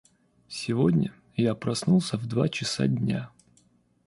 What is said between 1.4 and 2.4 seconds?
проснулся в